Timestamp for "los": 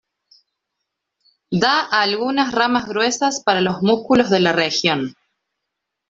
3.61-3.83